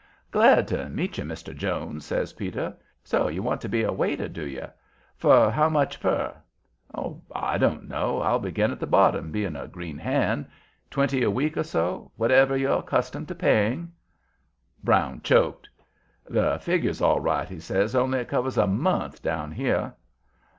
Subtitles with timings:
[0.31, 1.55] "Glad to meet you, Mr.
[1.55, 2.75] Jones," says Peter.
[3.03, 4.65] "So you want to be a waiter, do you?
[5.15, 6.33] For how much per?"
[6.95, 8.19] "Oh, I don't know.
[8.19, 10.47] I'll begin at the bottom, being a green hand.
[10.89, 13.91] Twenty a week or so; whatever you're accustomed to paying."
[14.83, 15.69] Brown choked.
[16.27, 19.93] "The figure's all right," he says, "only it covers a month down here."